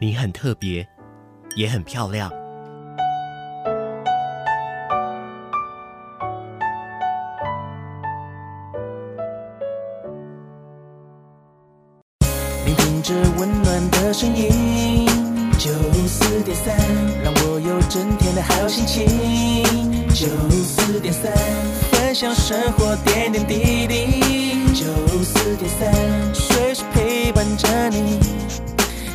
[0.00, 0.88] 你很特别，
[1.56, 2.32] 也很漂亮。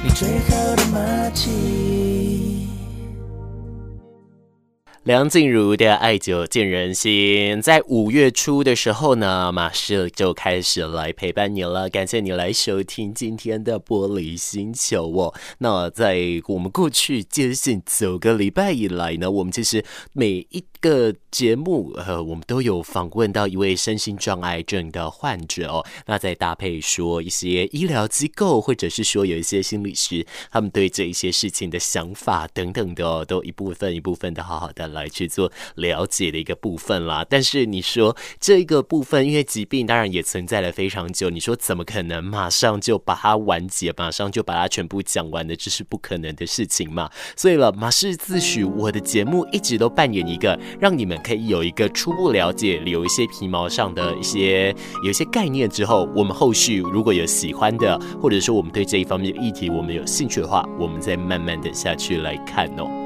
[0.06, 2.35] 你最好的默契。
[5.06, 7.12] 梁静茹的《爱久见人心》
[7.62, 11.88] 在五月初的时候呢，马上就开始来陪伴你了。
[11.88, 15.32] 感谢你来收听今天的玻璃星球哦。
[15.60, 25.86] 那在我们过去接近九个礼拜以来呢，我们其实每一个节目，呃，我们都有访问到一位身心障碍症的患者哦。
[26.08, 34.95] 那再搭配说一些医疗机构，或者是说有一些心理师，他们对这一些事情的想法等等的哦，都一部分一部分的好好的。
[34.96, 47.12] 来去做了解的一个部分啦，但是你说这个部分，因为疾病当然也存在了非常久，你说怎么可能马上就把它完结，马上就把它全部讲完的，这是不可能的事情嘛。
[47.36, 54.74] 所以了，马氏自诩我的节目一直都扮演一个让你们可以有一个初步了解，留一些皮毛上的一些
[55.04, 63.05] 有一些概念之后，我们后续如果有喜欢的，或者说我们对这一方面的议题我们有兴趣的话，我们再慢慢的下去来看哦。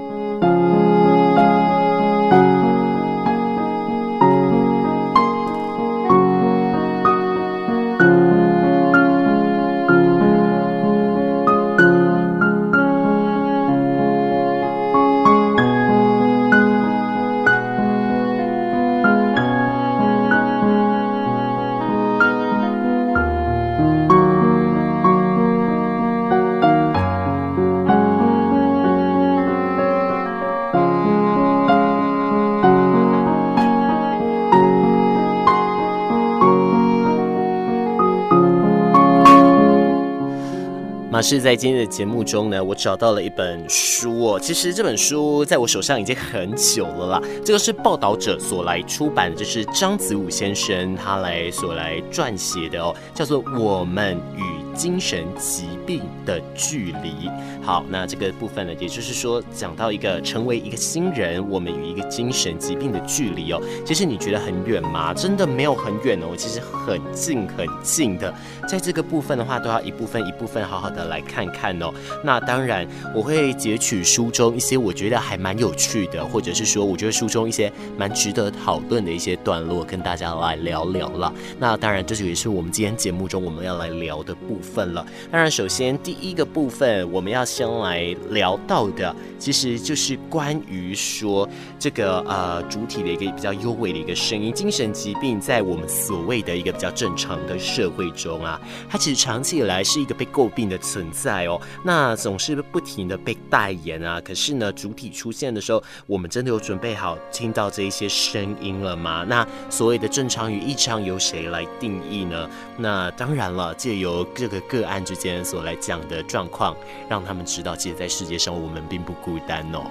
[41.29, 44.39] 是在今天的节目中呢，我找到了一本书哦。
[44.39, 47.21] 其实这本书在我手上已经很久了啦。
[47.45, 54.41] 这个是报道者所来出版的，就是张子武先生他来所来撰写的哦，叫做《我们与
[54.79, 57.27] 精神疾病的距离》。
[57.61, 63.61] 好，那这个部分呢，也就是说讲到一个成为一个新人，我们与一个精神疾病的距离哦。
[63.85, 65.13] 其实你觉得很远吗？
[65.13, 68.33] 真的没有很远哦，其实很近很近的。
[68.69, 71.91] 在这个部分的话，都要一部分一部分好好的来看看哦。
[72.23, 81.33] 那当然，我会截取书中一些我觉得还蛮有趣的，或者是说我觉得书中一些蛮值得讨论的一些段落，跟大家来聊聊了。
[81.59, 85.05] 那当然，这就也是我们今天节目中我们要来聊的部分分了。
[85.29, 87.45] 当然，首先第一个部分我们要。
[87.49, 91.49] 先来聊到的，其实就是关于说
[91.79, 94.53] 这个呃主体的一个比较幽微的一个声音。
[94.53, 101.59] 精神疾病在我们所谓的一个比较正常的社会中啊，它其实长期以来是一个被诟病的存在哦。
[101.83, 104.21] 那总是不停的被代言啊。
[104.23, 109.25] 可是呢，主体出现的时候，我们真的有准备好听到这一些声音了吗？
[109.27, 112.47] 那所谓的正常与异常由谁来定义呢？
[112.77, 116.73] 那当然了，借由各个个案之间所来讲的状况，
[117.09, 117.45] 让他们。
[117.49, 119.89] 知道，其实，在世界上，我们并不孤单哦。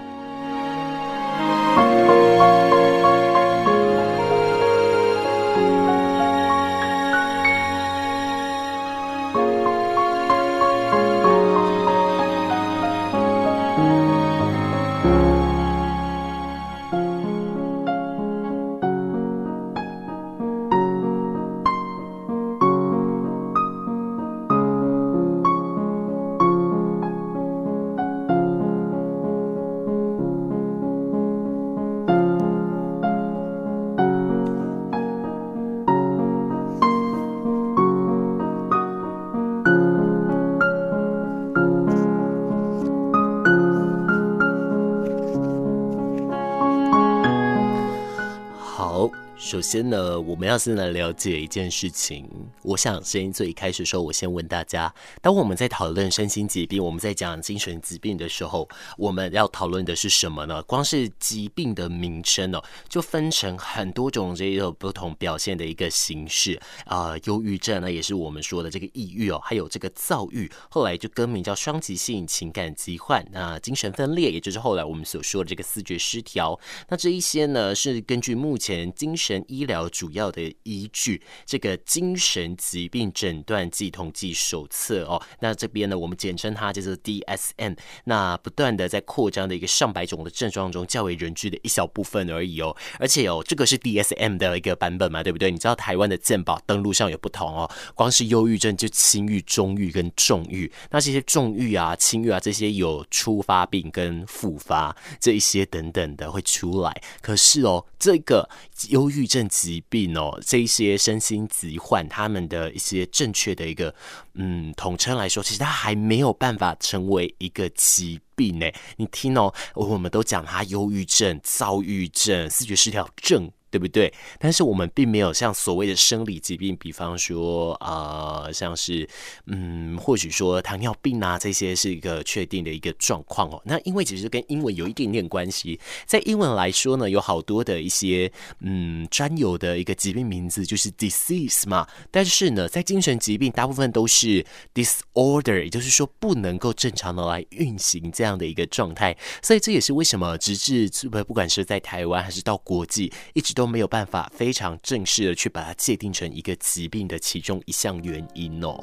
[49.49, 52.29] 首先呢，我们要先来了解一件事情。
[52.61, 58.69] 我想先最一开始的时候，我先问大家：当我们在讨论身心疾病，我们在讲精神疾病的时候，
[58.99, 60.63] 我们要讨论的是什么呢？
[60.65, 67.15] 光是疾病的名称哦，就分成很多种这个不同表现的一个形式啊。
[67.25, 73.27] 忧郁症呢，也是我们说的这个抑郁哦，还有这个躁郁，后来就更名叫双极性情感疾患。
[73.33, 76.61] 那精神分裂，也就是后来我们所说的这个思觉失调。
[76.91, 95.51] 那这一些呢，是根据目前精神医疗主要的依据，这个精神疾病诊断暨统计手册哦，那这边呢，我们简称它就是 DSM，那不断的在扩张的一个上百种的症状中较为人知的一小部分而已哦，而且哦，这个是 DSM 的一个版本嘛，对不对？
[95.51, 108.49] 你知道台湾的健保登录上有不同哦，光是忧郁症就轻郁、中郁跟重郁，那这些重郁啊、轻郁啊这些有初发病跟复发这一些等等的会出来，可是哦，这个
[108.89, 113.95] 忧郁症疾病哦，这一些身心疾患，他们的一些正确的一个
[114.35, 118.67] 嗯统称来说，其实它还没有办法成为一个疾病呢。
[118.97, 123.53] 你听哦，我们都讲它忧郁症、躁郁症、视觉失调症。
[123.71, 124.13] 对不对？
[124.39, 129.07] 但是我们并没有像所谓的生理疾病，比方说啊、像是
[129.47, 133.61] 嗯，或许说糖尿病啊，这些是一个确定的一个状况哦。
[133.67, 141.87] 那因为其实跟英文有一点点关系，在英文来说呢，有好多的一些嗯专有的一个疾病名字就是 disease 嘛。
[142.11, 149.15] 但是呢，在精神疾病大部分都是 disorder，也就是说不能够正常的来运行这样的一个状态。
[149.43, 153.58] 所以这也是为什么直至不不管是在台湾还是到国际，一直。
[153.59, 158.79] 都没有办法非常正式的去把它界定成一个疾病的其中一项原因哦。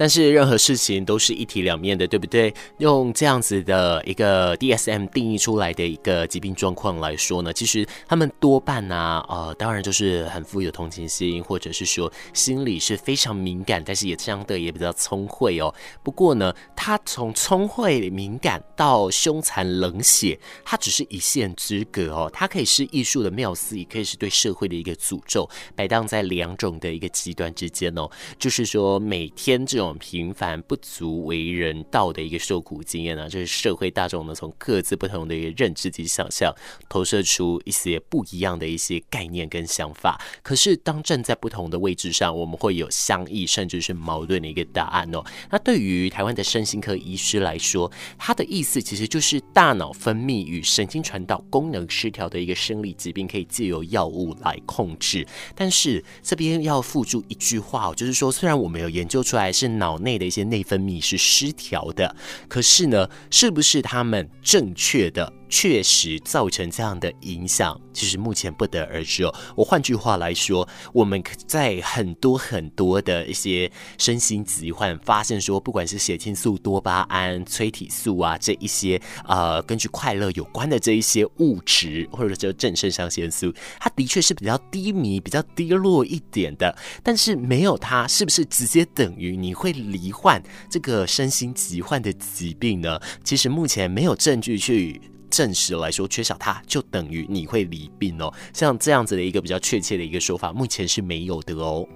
[0.00, 2.54] 但是任何事情都是一体两面的，对不对？
[2.78, 15.74] 用这样子的一个 DSM 定义出来的一个疾病状况来说呢，其实他们多半呢、呃，当然就是很富有同情心，或者是说心理是非常敏感，但是也相对也比较聪慧哦。
[16.02, 22.30] 不过呢，他从聪慧敏感到凶残冷血，他只是一线之隔哦。
[22.32, 28.08] 他可以是艺术的妙思，也可以是对社会的一个诅咒，摆荡在两种的一个极端之间哦。
[28.38, 36.54] 就是说，每天这种平凡不足为人道的一个受苦经验呢、啊，就是社会大众呢从各自不同的一个认知及想象，
[36.88, 40.20] 投射出一些不一样的一些概念跟想法。
[40.42, 45.22] 可是当站在不同的位置上，我们会有相异甚至是矛盾的一个答案哦。
[45.50, 55.26] 那对于台湾的身心科医师来说，他的意思其实就是大脑分泌与神经传导功能失调的一个生理疾病，可以借由药物来控制。
[55.54, 62.14] 但是这边要附注一句话哦，就是说虽然我们有研究出来是脑内的一些内分泌是失调的，
[62.46, 65.32] 可是呢，是不是他们正确的？
[65.50, 69.34] 确实造成这样的影响，其实目前不得而知哦。
[69.56, 86.74] 我换句话来说，我们在很多很多的一些身心疾患发现说，不管是血清素、多巴胺、催体素啊这一些呃，根据快乐有关的这一些物质，或者叫正肾上腺素，它的确是比较低迷、比较低落一点的。
[87.02, 90.40] 但是没有它，是不是直接等于你会罹患
[90.70, 93.00] 这个身心疾患的疾病呢？
[93.24, 95.00] 其实目前没有证据去。
[95.40, 98.30] 证实来说，缺少它就等于你会离病哦。
[98.52, 101.88] 像这样子的一个比较确切的一个说法，目前是没有的哦。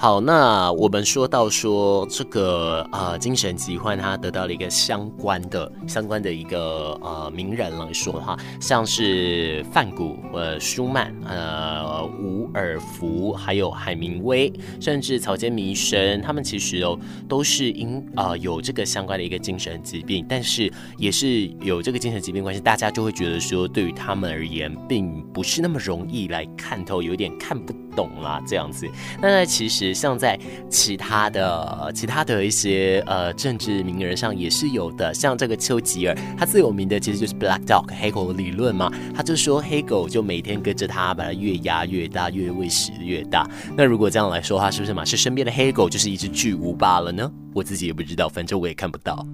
[0.00, 27.74] 好，那我们说到说这个呃精神疾患，它得到了一个相关的相关的一个呃名人来说的话，像是梵谷、呃舒曼、呃伍尔夫，还有海明威，甚至草间弥生，他们其实哦都是因呃有这个相关的一个精神疾病，但是也是有这个精神疾病关系，大家就会觉得说，对于他们而言，并不是那么容易来看透，有点看不。
[28.00, 28.88] 懂啦，这样子。
[29.20, 30.38] 那其实像在
[30.70, 43.46] 其他的其他的一些呃政治名人上也是有的，像这个丘吉尔，他最有名的其实就是 Black Dog 黑狗理论嘛，他就说黑狗就每天跟着他，把它越压越大，越喂食越大。
[43.76, 47.30] 那如果这样来说的话，是不是马氏身边的黑狗就是一只巨无霸了呢？
[47.52, 49.26] 我自己也不知道，反正我也看不到。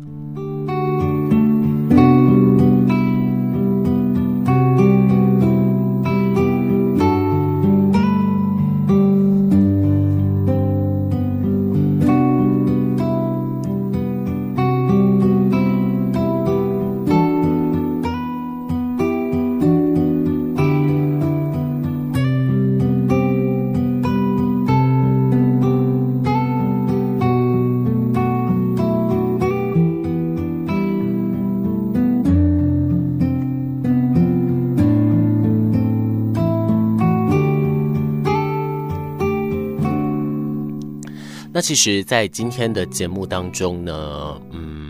[41.57, 44.86] 那其实，在今天的节目当中呢，嗯。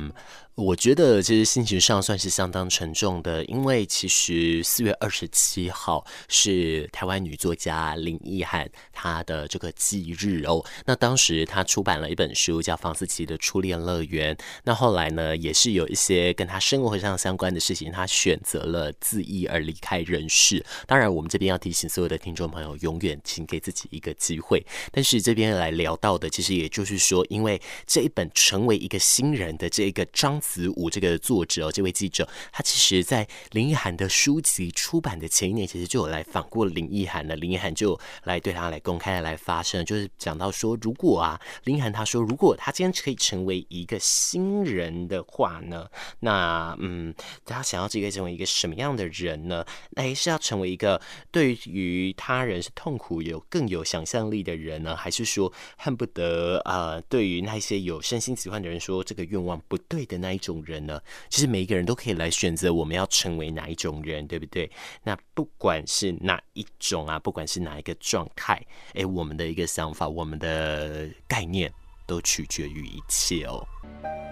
[0.57, 10.65] 我觉得其实心情上算是相当沉重的，因为其实四月二十七号是台湾女作家林奕含她的这个忌日哦。
[10.87, 14.35] 那当时她出版了一本书叫《房思琪的初恋乐园》，
[14.65, 20.65] 那后来呢，也是有一些跟她生活上相关的事情，她选择了自缢而离开人世。
[20.87, 24.65] 当然，我们这边要提醒所有的听众朋友，永远请给自己一个机会。
[24.91, 30.41] 但是这边来聊到的，其实也就是说，因为这一本成为一个新人的这个章。
[30.47, 37.35] 子午这个作者哦，这位记者，他其实在林奕涵的书籍出版的前一年，其实就有来访过林奕涵了。
[37.35, 45.87] 林奕涵就来对他来公开的来发声，就是讲到说，如果啊，林奕涵他说，如果他今天可以成为一个新人的话呢，
[46.21, 47.13] 那嗯，
[47.45, 49.65] 他想要这个成为一个什么样的人呢？
[49.91, 51.01] 那是要成为一个
[51.31, 64.71] 对于他人是痛苦有更有想象力的人呢，还是说恨不得呃，对于那些有身心疾患的人说这个愿望不对的那一种人呢，其实每一个人都可以来选择我们要成为哪一种人，对不对？
[65.03, 68.63] 那不管是哪一种啊，不管是哪一个状态，
[68.95, 71.73] 哎，我们的一个想法，我们的概念
[72.07, 73.67] 都取决于一切哦。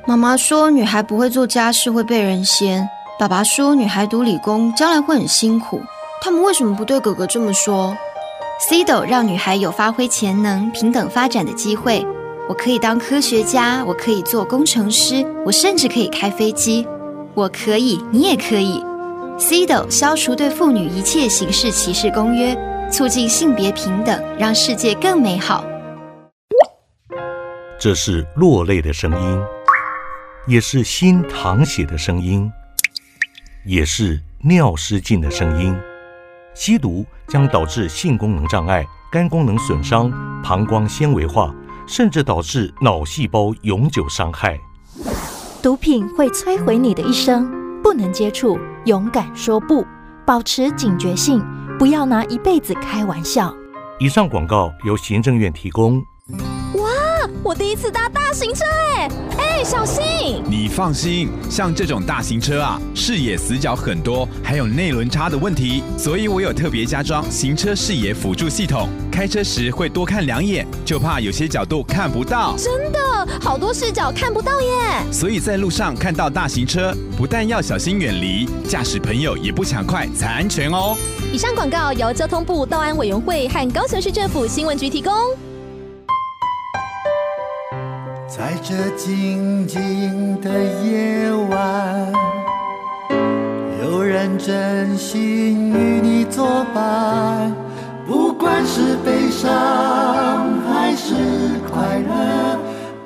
[0.06, 2.86] 妈妈说，女孩不会做家事会被人嫌；
[3.18, 5.82] 爸爸说，女孩读理工将来会很辛苦。
[6.20, 7.96] 他们为什么不对哥哥这么说
[8.68, 12.06] ？CDO 让女孩有发挥潜能、平等发展的机会。
[12.46, 16.86] 我可以当科学家，我可以做工程师，我甚至可以开飞机。
[17.32, 18.84] 我可以，你也可以。
[19.38, 22.54] CEDO 消除对妇女一切形式歧视公约，
[22.92, 25.64] 促进性别平等，让世界更美好。
[27.80, 29.40] 这是落泪的声音，
[30.46, 32.52] 也是心淌血的声音，
[33.64, 35.74] 也是尿失禁的声音。
[36.54, 41.52] 吸毒将导致性功能障碍、肝功能损伤、膀胱纤维化。
[41.86, 44.58] 甚至导致脑细胞永久伤害。
[45.62, 47.50] 毒品会摧毁你的一生，
[47.82, 49.86] 不能接触，勇敢说不，
[50.26, 51.44] 保持警觉性，
[51.78, 53.54] 不要拿一辈子开玩笑。
[53.98, 56.02] 以上广告由行政院提供。
[57.44, 58.64] 我第一次搭大型车，
[59.36, 60.42] 哎哎，小心！
[60.48, 72.56] 你放心，像这种大型车啊，视野死角很多，还有内轮差的问题，所以我有特别加装行车视野辅助系统，开车时会多看两眼，就怕有些角度看不到。
[72.56, 72.98] 真的，
[73.42, 75.12] 好多视角看不到耶！
[75.12, 80.96] 所以在路上看到大型车，不但要小心远离，驾驶朋友也不抢快才安全哦。
[81.30, 85.12] 以上广告由交通部道安委员会和高雄市政府新闻局提供。
[88.36, 90.50] 在这静静的
[90.82, 92.12] 夜晚，
[93.80, 97.54] 有人真心与你作伴，
[98.08, 99.48] 不管是悲伤
[100.62, 101.14] 还是
[101.70, 102.58] 快乐，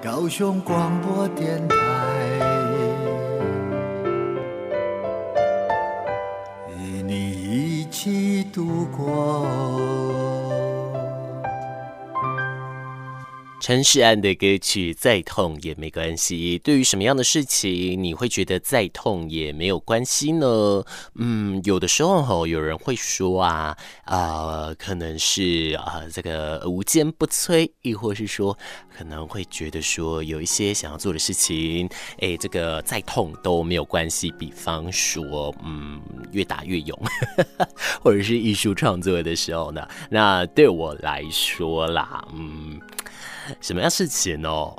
[0.03, 1.77] 高雄广播电台
[6.75, 7.33] 与你
[7.83, 10.08] 一起度过。
[13.61, 20.85] 陈势安的歌曲《再痛也没关系》，对于什么样的事情你会觉得再痛也没有关系呢？
[21.17, 28.57] 嗯，有的时候吼，有人会说啊，啊、呃，可能是啊、这个无坚不摧，亦或是说
[28.97, 34.31] 可能会觉得说有一些想要做的事情，哎，这个再痛都没有关系。
[34.39, 36.01] 比方说，嗯，
[36.31, 36.99] 越打越勇，
[38.01, 42.81] 或者是艺术创作的时候呢，那对我来说啦，嗯。
[43.61, 44.75] 什么样事情哦？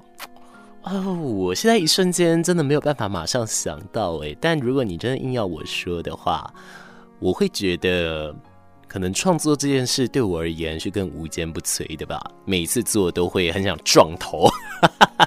[0.84, 4.36] 哦，我现在一瞬间真的没有办法马上想到诶。
[4.40, 6.52] 但如果你真的硬要我说的话，
[7.20, 8.34] 我会觉得
[8.88, 12.20] 可能创作这件事对我而言是更无坚不摧的吧。
[12.46, 14.48] 每次做都会很想撞头，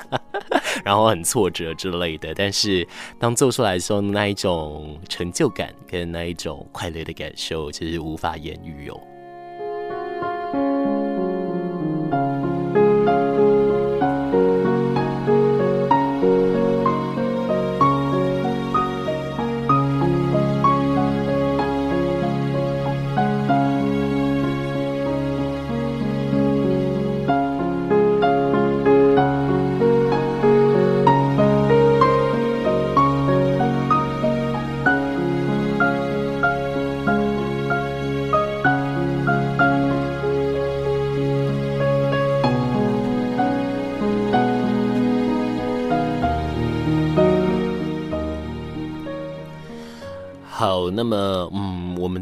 [0.83, 2.33] 然后很挫折之类的。
[2.35, 8.99] 但是当做出来的时候，那一种成就感跟那一种快乐的感受，其实无法言喻哦。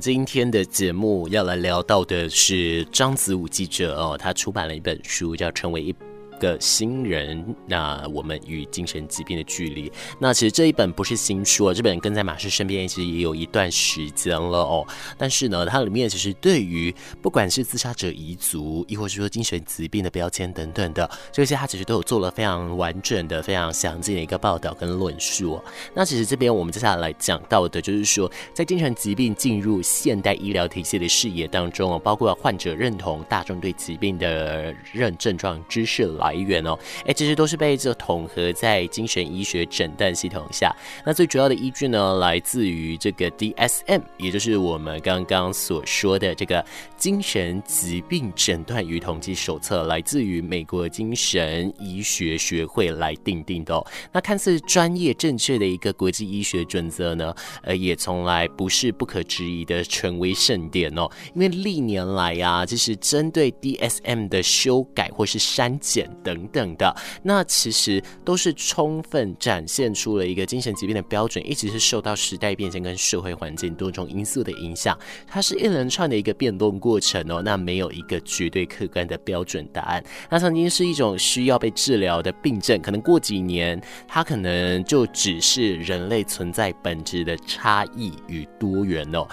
[0.00, 5.92] 今天的节目要来聊到的是张子武记者哦，他出版了一本书，叫《成为一》。
[6.40, 9.92] 个新人，那我们与精神疾病的距离。
[10.18, 14.84] 那其实这一本不是新书，这本跟在马氏身边其实也有一段时间了哦。
[15.18, 25.62] 但是呢，它里面其实对于不管是自杀者遗族，亦或是说精神疾病的标签等等的这些，它其实都有做了非常完整的、非常详尽的一个报道跟论述。
[25.94, 36.29] 那其实这边我们接下来讲到的，就是说在精神疾病进入现代医疗体系的视野当中哦，包括患者认同、大众对疾病的认症状知识来。
[36.30, 40.72] 来源哦，哎，这些都是被这统合在精神医学诊断系统下。
[41.04, 46.64] 那最主要的依据呢，来自于这个 DSM，也就是我们刚刚所说的这个
[46.96, 53.84] 精神疾病诊断与统计手册，来自于美国精神医学学会来定定的哦。
[54.12, 61.10] 那看似专业正确的一个国际医学准则呢，呃，也从来不是不可质疑的权威圣典哦。
[61.34, 66.08] 因为历年来呀，就是针对 DSM 的修改或是删减。
[66.22, 77.42] 等等的，那其实都是充分展现出了一个精神疾病的标准，一直是受到时代变迁跟社会环境多种因素的影响，它是一连串的一个变动过程哦。
[77.42, 80.02] 那没有一个绝对客观的标准答案。
[80.30, 89.26] 那曾经是一种需要被治疗的病症，可能过几年，它可能就只是人类存在本质的差异与多元哦。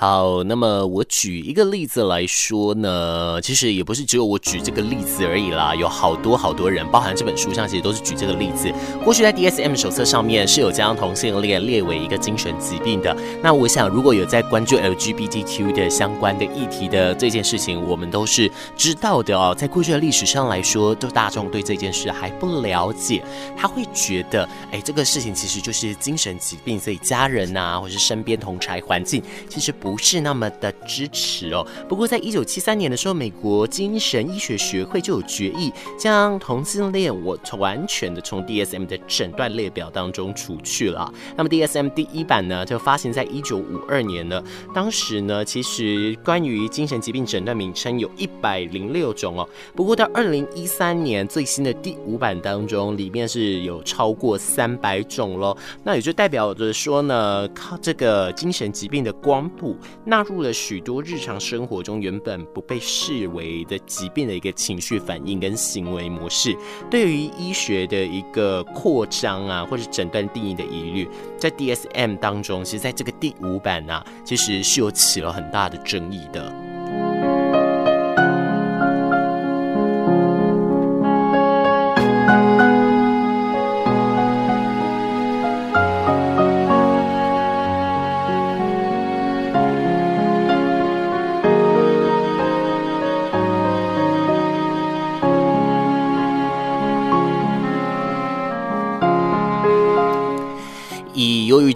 [0.00, 8.72] 好，那么我举一个例子来说呢，其实也不是只有我举这个例子而已啦，有好多好多人，包含这本书上其实都是举这个例子。
[9.02, 13.12] 过去在 DSM 手册上面是有将同性恋列为一个精神疾病的。
[13.42, 19.52] 那我想，如果有在关注 LGBTQ 的相关的议题的这件事情，我们都是知道的哦。
[19.52, 23.20] 在过去的历史上来说，就大众对这件事还不了解，
[23.56, 29.87] 他会觉得，哎，这个事情其实就是精神疾病，所以家人呐、啊，或是身边同侪环境，其实不。
[29.88, 31.66] 不是那么的支持哦。
[31.88, 41.10] 不过，在一九七三年的时候，美国精神医学学会就有决议，将同性恋我完全的从 DSM 的诊断列表当中除去了。
[41.34, 44.42] 那么 DSM 第一版呢，就发行在一九五二年呢。
[44.74, 49.48] 当时呢，其实关于精神疾病诊断名称有一百零六种哦。
[49.74, 55.56] 不过到二零一三年最新的第五版当中，里面是有超过三百种咯。
[55.82, 59.77] 那也就代表着说呢，靠这个精神疾病的光谱。
[60.04, 66.56] 纳入了许多日常生活中原本不被视为的疾病的一个情绪反应跟行为模式，
[66.90, 76.67] 对于医学的一个扩张啊，或者诊断定义的疑虑，在 DSM 当中，其实在这个第五版啊，其实是有起了很大的争议的。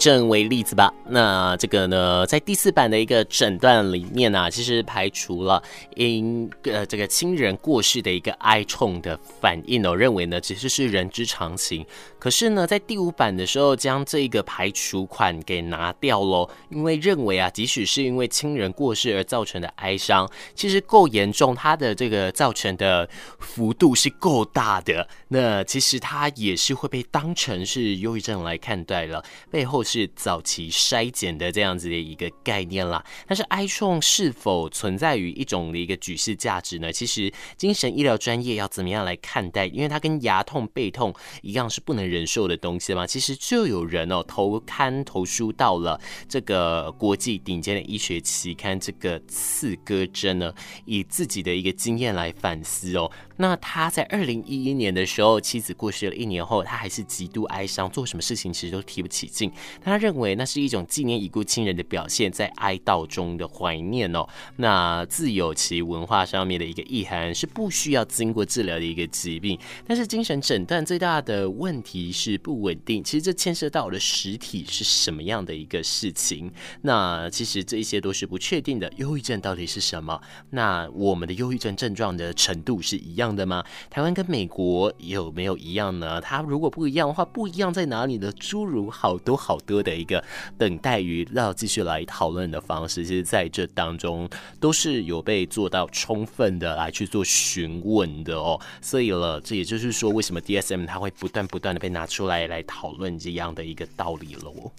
[0.03, 5.63] 症为例子吧，那这个呢，在第四版的一个诊断里面呢、啊，其实排除了
[5.95, 11.87] 因呃这个亲人过世的一个哀痛的反应哦，认为呢其实是人之常情。
[12.19, 33.05] 可是呢，在第五版的时候，将这个排除款给拿掉喽，因为认为啊，即使是因为亲人过世而造成的哀伤，其实够严重，它的这个造成的幅度是够大的，那其实它也是会被当成是忧郁症来看待了，背后是早期筛检的这样子的一个概念啦。
[33.27, 36.91] 但是哀创是否存在于一种的一个举世价值呢？
[36.91, 39.67] 其实精神医疗专业要怎么样来看待？
[39.67, 43.07] 因为它跟牙痛、背痛一样是不能忍受的东西嘛。
[43.07, 50.55] 其实就有人哦投刊投书到了这个国际顶尖的医学期刊，这个刺胳针呢，
[50.87, 53.11] 以自己的一个经验来反思哦。
[53.37, 59.51] 那他在二零一一年的时候，妻子过世了一年后，他还是极度哀伤，做什么事情其实都提不起劲。
[59.83, 64.27] 他认为那是一种纪念已故亲人的表现，在哀悼中的怀念哦。
[64.57, 69.59] 那自有其文化上面的一个意涵，是不需要经过治疗的一个疾病。
[69.87, 76.51] 但是精神诊断最大的问题是不稳定，其实这牵涉到的实体是什么样的一个事情？
[76.83, 78.93] 那其实这一些都是不确定的。
[78.97, 80.21] 忧郁症到底是什么？
[80.51, 83.65] 那我们的忧郁症症状的程度是一样的吗？
[83.91, 86.21] 台湾跟美国有没有一样呢？
[86.21, 88.33] 它如果不一样的话，不一样在哪里呢？
[88.33, 90.23] 诸如好多好多的一个
[90.59, 94.29] 等待于要继续来讨论的方式，其实在这当中
[94.61, 98.61] 都是有被做到充分的来去做询问的哦。
[98.81, 104.71] 所以了，这也就是说，为什么 DSM 它会不断不断的被拿出来来讨论这样的一个道理喽。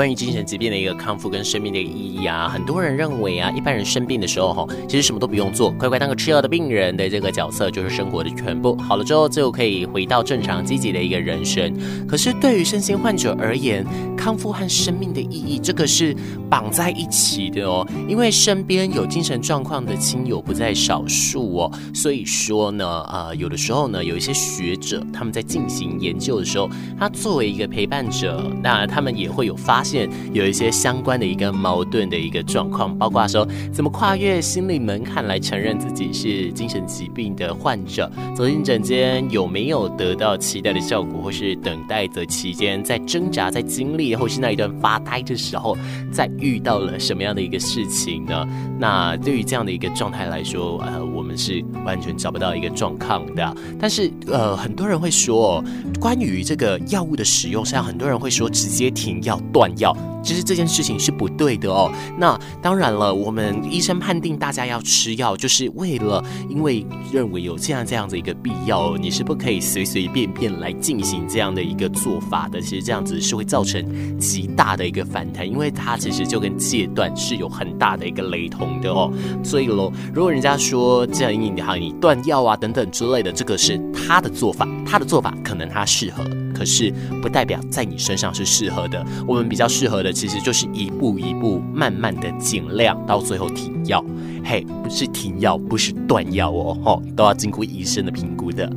[0.00, 11.70] 关于精神疾病的一个康复跟生命的意义啊，很多人认为啊，一般人生病的时候，其实什么都不用做，乖乖当个吃药的病人的这个角色就是生活的全部，好了之后就可以回到正常积极的一个人生。
[12.08, 13.84] 可是对于身心患者而言，
[14.16, 16.16] 康复和生命的意义这个是
[16.50, 29.50] 绑在一起的哦，因为身边有精神状况的亲友不在少数哦，所以说呢，呃，有的时候呢，有一些学者他们在进行研究的时候，他作为一个陪伴者，那他们也会有。
[29.50, 45.76] 有发现有一些相关的一个矛盾的一个状况，包括说怎么跨越心理门槛来承认自己是精神疾病的患者，走进诊间有没有得到期待的效果，或是等待的期间在挣扎、在经历，或是那一段发呆的时候，
[46.12, 48.46] 在遇到了什么样的一个事情呢？
[48.78, 53.56] 那对于这样的一个状态来说，呃，我们是完全找不到一个状况的。
[53.78, 55.62] 但是，呃，很多人会说，
[56.00, 59.38] 关于这个药物的使用上，很多人会说直接停药。
[59.52, 61.90] 断药，其实这件事情是不对的哦。
[62.16, 72.60] 那当然了，我们医生判定大家要吃药，就是为了因为认为有这样这样的一个必要，你是不可以随随便便来进行这样的一个做法的。
[72.60, 79.12] 其实这样子是会造成极大的一个反弹，因为它其实就跟戒断是有很大的一个雷同的哦。
[79.42, 86.22] 所以喽，如果人家说建议你哈你断药啊等等之类的，这个是他的做法，他的做法可能他适合，
[86.54, 89.04] 可是不代表在你身上是适合的。
[89.26, 94.04] 我们比较适合的，其实就是一步一步慢慢的尽量，到最后停药。
[94.44, 98.70] 嘿，不是停药，不是断药哦，吼，都要经过医生的评估的。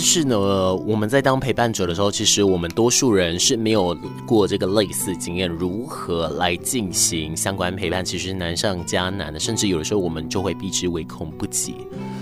[0.00, 3.94] 但是呢，我们在当陪伴者的时候，其实我们多数人是没有
[4.26, 11.74] 过这个类似经验，如何来进行相关陪伴，其实难上加难的，甚至有的时候我们就会避之唯恐不及。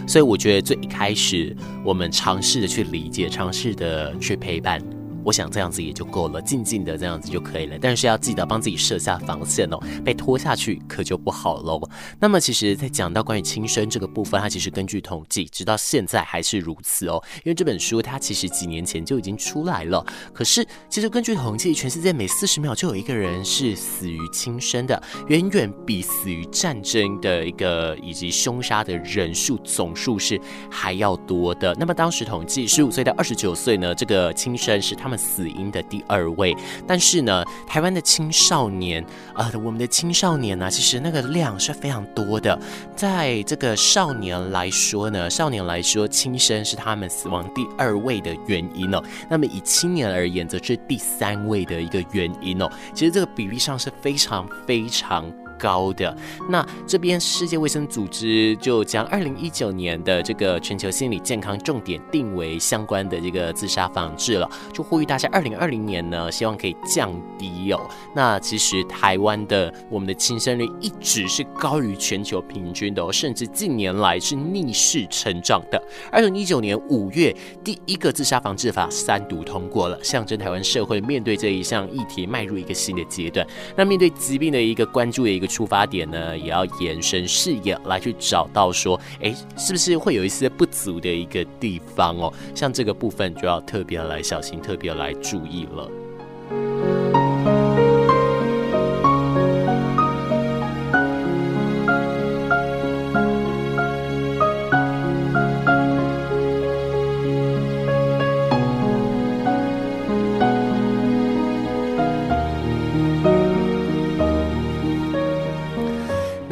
[0.08, 4.82] 所以我觉得最一开始，我们尝试的去理解，尝试的去陪伴。
[5.24, 7.76] 我想这样子也就够了，静静的这样子就可以了。
[7.80, 11.80] 但是要记得帮自己设下防线哦，被拖下去可就不好喽。
[12.18, 17.22] 那么，其实，在讲到关于轻生这个部分，它其实根据统计，直到现在还是如此哦。
[17.44, 20.02] 因为这本书它其实几年前就已经出来了，
[20.32, 31.74] 可是其实根据统计，全世界每四十秒就有一个人是死于轻生的，远远比死于战争的一个以及凶杀的人数总数是还要多的。
[31.78, 35.17] 那么当时统计，十五岁到二十九岁呢，这个轻生是他们。
[35.18, 36.56] 死因的第二位。
[36.86, 39.04] 但是呢，台湾的青少年，
[39.34, 42.58] 呃，我们的青少年呢、其实那个量是非常多的。
[42.94, 49.02] 在这个少年来说呢，少年来说，轻生是他们死亡第二位的原因哦。
[49.28, 52.70] 那么以青年而言，则是第三位的一个原因哦。
[52.94, 56.16] 其实这个比例上是非常非常高的。
[56.48, 67.80] 那这边世界卫生组织就将二零一九年的这个全球心理健康重点定为相关的这个自杀防治了，就呼吁大家二零二零年呢，希望可以降低哦。
[68.14, 75.82] 那其实台湾的我们的轻生率一直是高于全球平均的哦，甚至近年来是逆势成长的。
[76.12, 83.46] 二零一九年五月，第一个自杀防治法三读通过了，象征台湾社会面对这一项议题迈入一个新的阶段。
[83.76, 85.47] 那面对疾病的一个关注的一个。
[85.48, 92.32] 出发点呢，也要延伸视野来去找到说，哎，是不是会有一些不足的一个地方哦？
[92.54, 97.07] 像这个部分就要特别来小心，特别来注意了。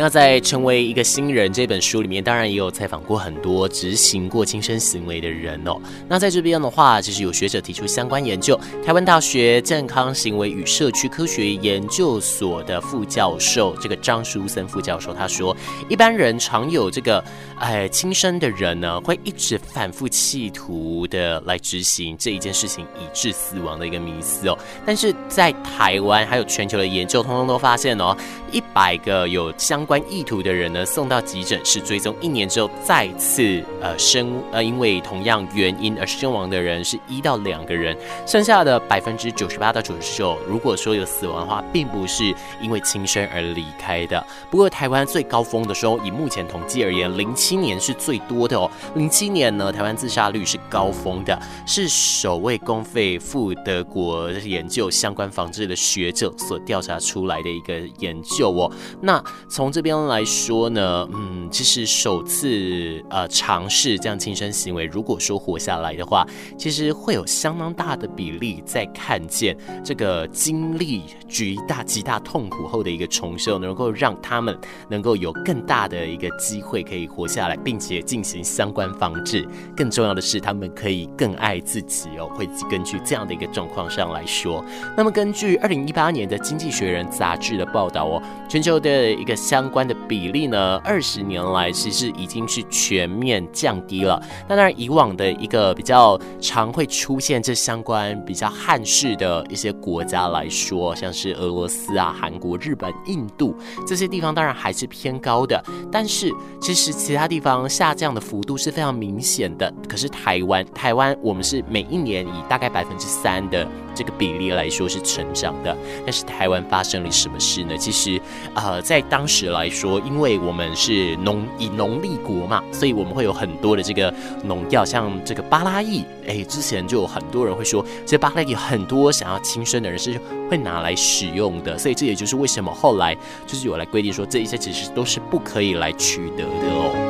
[0.06, 5.80] 那在《成为一个新人》这本书里面，当然也有采访过很多执行过轻生行为的人哦。
[6.08, 15.56] 那在这边的话，其实有学者提出相关研究，台湾大学健康行为与社区科学研究所的副教授，这个张书森副教授他说，
[15.88, 17.20] 一般人常有这个
[17.58, 24.56] 哎轻生的人呢，会一直反复企图的来执行这一件事情，以致死亡的一个迷思哦。
[24.86, 28.16] 但是在台湾还有全球的研究，通通都发现哦，
[28.56, 37.94] 一百个有相关意图的人呢，送到急诊室追踪一年之后再次呃生呃因为同样原因而身亡的人是一到两个人，
[38.26, 44.26] 剩下的百分之九十八到九十九，如果说有死亡的话，并不是因为轻生而离开的。
[44.50, 48.70] 不过台湾最高峰的时候，以目前统计而言，零七年是最多的哦。
[48.94, 58.70] 零七年呢，台湾自杀率是高峰的，是首位公费赴德国研究相关防治的学者所调查出来的一个研究哦。
[59.00, 66.26] 那从这边来说呢，嗯，其实首次呃尝试这样轻生行为，如果说活下来的话，
[66.58, 79.46] 其实会有相当大的比例在看见这个经历极大极大痛苦后的一个重生，能够让他们能够有更大的一个机会可以活下来，并且进行相关防治。
[79.76, 82.28] 更重要的是，他们可以更爱自己哦。
[82.34, 84.64] 会根据这样的一个状况上来说，
[84.96, 94.22] 那么根据二零一八年的《经济学人》杂志的报道哦，全球的一个相关的比例呢，二十年来其实已经是全面降低了。
[94.48, 103.54] 那当然，以往的一个比较常会出现这相关比较汉式的一些国家来说，像是俄罗斯啊、韩国、日本、印度
[103.86, 105.62] 这些地方，当然还是偏高的。
[105.90, 109.72] 但是其实其他地方下降的幅度是非常明显的。
[109.88, 115.76] 可是台湾，台湾我们是每一年以大概百分之三的这个比例来说是成长的。
[116.04, 117.76] 但是台湾发生了什么事呢？
[117.76, 118.15] 其实，
[118.54, 124.12] 呃，在当时来说，因为我们是农以农立国嘛，所以我们会有很多的这个
[124.44, 137.05] 农药，像这个巴拉意，哎，之前就有很多人会说，这巴拉意很多想要轻生的人是会拿来使用的，所以这也就是为什么后来就是有来规定说，这一些其实都是不可以来取得的哦。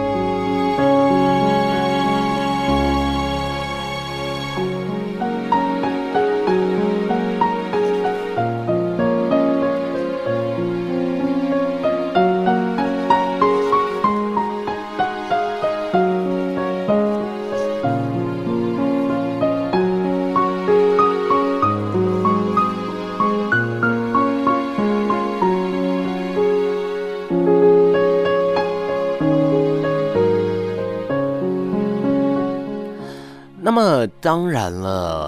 [34.21, 35.26] 当然了，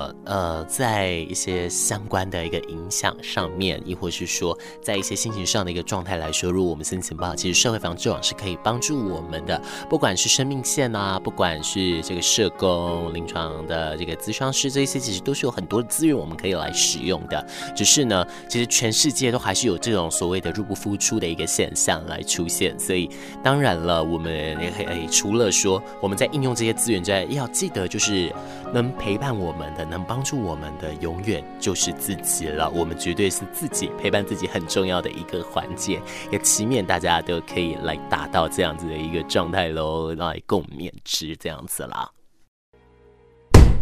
[0.68, 9.60] 在一些相关的一个影响上面，亦或是说，在一些心情上的一个状态来说，如果我们心情不好，其实社会防治网是可以帮助我们的。
[9.88, 17.44] 不管是生命线啊，不管是这个社工、临床的这个咨商师，这一些其实都是有很多的资源我们可以来使用的。
[17.74, 22.78] 只是呢，其实全世界都还是有这种所谓的入不敷出的一个现象来出现。
[22.78, 23.08] 所以，
[23.42, 28.30] 当然了，我们也可以除了说我们在应用这些资源之外，要记得就是。
[28.70, 32.68] 能陪伴我们的，能帮助我我们的，永远就是自己了。
[32.70, 42.10] 我们绝对是自己陪伴自己很重要的一个环节，也祈愿大家都可以来达到这样子的一个状态喽，来共勉之这样子啦。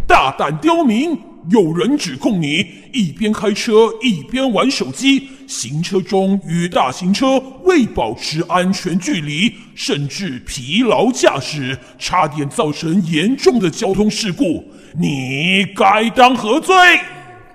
[0.06, 14.64] 大胆刁民，有人指控你一边开车一边玩手机，行车中与大型车未保持安全距离，甚至疲劳驾驶，差点造成严重的交通事故，
[14.98, 16.74] 你该当何罪？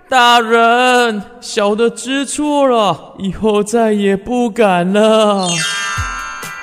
[0.10, 5.50] 大人，小的知错了，以后再也不敢了。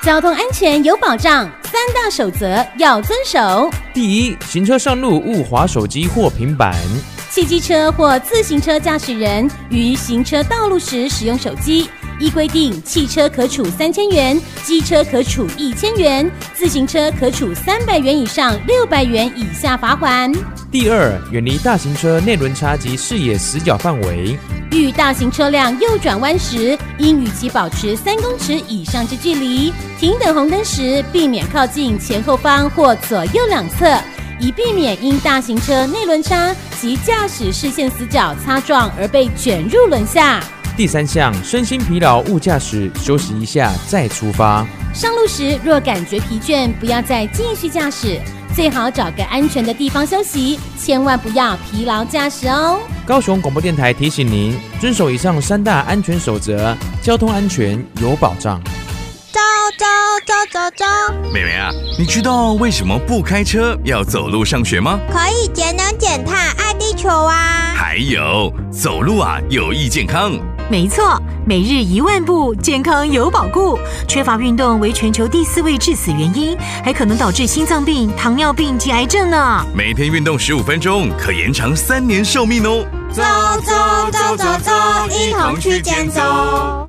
[0.03, 3.71] 交通安全有保障，三大守则要遵守。
[3.93, 6.75] 第一，行车上路勿滑手机或平板。
[7.39, 20.33] 汽机车或自行车驾驶人于行车道路时使用手机，依规定，汽车可处三千元，机车可处一千元，自行车可处三百元以上六百元以下罚款。
[20.69, 24.37] 第二，远离大型车内轮差及视野死角范围。
[24.73, 29.73] 遇大型车辆右转弯时，应与其保持三公尺以上之距离。
[29.97, 33.97] 停等红灯时，避免靠近前后方或左右两侧。
[34.41, 40.43] 以避免因大型车内轮差及驾驶视线死角擦撞而被卷入轮下。
[40.77, 44.65] 第三项，身心疲劳勿驾驶，休息一下再出发。
[44.95, 48.21] 上路时若感觉疲倦，不要再继续驾驶，
[48.55, 52.79] 最好找个安全的地方休息，千万不要疲劳驾驶哦。
[53.05, 58.63] 高雄广播电台提醒您，遵守以上三大安全守则，交通安全有保障。
[59.31, 59.41] 走
[59.79, 59.85] 走
[60.27, 64.99] 走走走，妹妹啊，你知道为什么不开车要走路上学吗？
[65.13, 67.75] 可以节能减碳，爱地球啊！
[67.77, 70.33] 还有，走路啊有益健康。
[70.71, 73.79] 没错，每日一万步，健康有保固。
[74.07, 79.65] 缺乏运动为全球第四位致死原因，还可能导致心脏病、糖尿病及癌症呢。
[79.75, 82.87] 每天运动十五分钟，可延长三年寿命哦。
[83.13, 83.23] 走
[83.63, 84.73] 走走走走，
[85.11, 86.89] 一同去健走。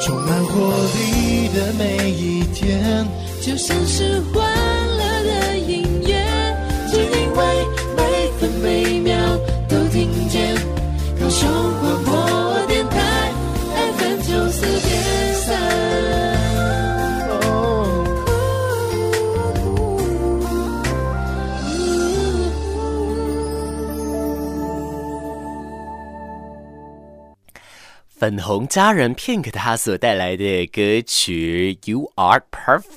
[0.00, 3.06] 充满活力的每一天，
[3.42, 4.79] 就像是欢
[28.20, 32.92] 粉红佳人片给他所带来的歌曲《You Are Perfect》，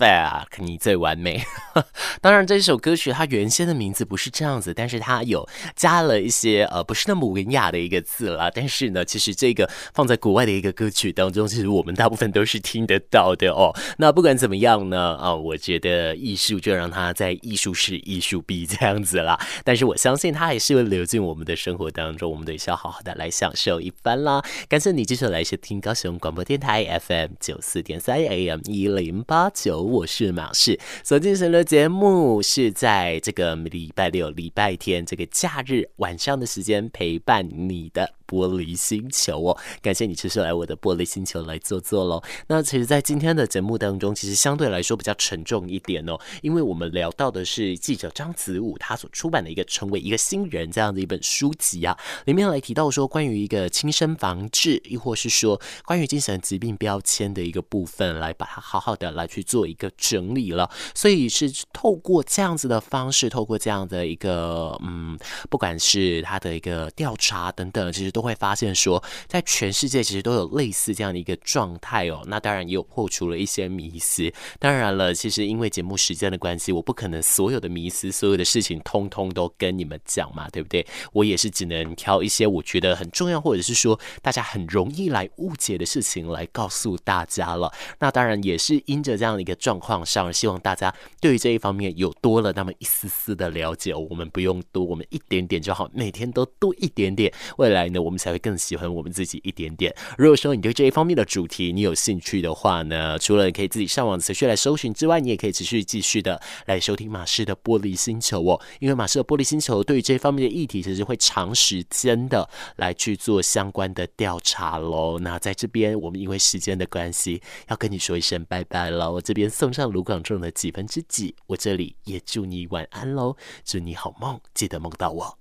[0.58, 1.42] 你最完美。
[2.20, 8.52] 当然，这首歌曲它原先的名字不是这样子，但是它有加了一些呃不是那么文雅的一个字啦。
[8.54, 13.74] 但是呢，其实这个放在国外的一个歌曲当中，其实我们大部分都是听得到的哦。
[14.00, 19.40] 那不管怎么样呢，啊、我觉得艺术就让它在艺术室艺术毕这样子啦。
[19.64, 24.44] 但是我相信它还是会流进我们的生活当中，我们得需要好好的来享受一番啦。
[24.68, 25.13] 感谢你。
[25.14, 30.80] 接下来是听高雄广播电台 FM 九四点三 AM 一零八九，我是马氏。
[31.04, 38.16] 所进行的节目是在这个礼拜六、礼拜天这个假日晚上的时间陪伴你的。
[38.28, 42.22] 玻璃星球哦，感谢你持续来我的玻璃星球来坐坐喽。
[42.48, 60.70] 那其实，在今天的节目当中，其实相对来说比较沉重一点哦，因为我们聊到的是记者张子武他所出版的一个《成为一个新人》这样的一本书籍啊，里面来提到说关于一个轻生防治，亦或是说关于精神疾病标签的一个部分，来把它好好的来去做一个整理了。
[60.96, 65.18] 所以是透过这样子的方式，透过这样的一个嗯，
[65.50, 68.24] 不管是他的一个调查等等，其实都。
[68.24, 72.24] 会发现说，在全世界其实都有类似这样的一个状态哦。
[72.26, 74.32] 那当然也有破除了一些迷思。
[74.60, 80.88] 当然了，其实因为节目时间的关系，我不可能所有的迷思、所有的事情通通都跟你们讲嘛，对不对？
[81.12, 87.70] 我也是只能挑一些我觉得很重要，或者是说大家很容易来误解的事情来告诉大家了。
[88.00, 93.94] 那当然也是因着这样的一个状况上，希望大家对于这一方面有多了那么一丝丝的了解。
[93.94, 97.30] 我们不用多，我们一点点就好，每天都多一点点。
[97.58, 98.24] 未来呢，我们。
[98.24, 99.94] 才会更喜欢我们自己一点点。
[100.18, 108.62] 如果说你对这一方面的主题你有兴趣的话呢，除了你可以自己上网持续来搜寻之外，你也可以持续继续的来收听马氏的玻璃星球哦。
[108.80, 115.20] 因为马氏的玻璃星球对于这一方面的议题，其实会长时间的来去做相关的调查喽。
[115.20, 119.12] 那在这边，我们因为时间的关系，要跟你说一声拜拜了。
[119.12, 125.38] 我这边送上卢广仲的几分之几，我这里也祝你晚安喽，祝你好梦，记得梦到我。